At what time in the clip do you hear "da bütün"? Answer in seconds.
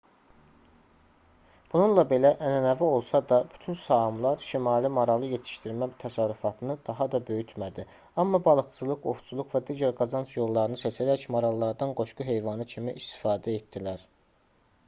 3.31-3.75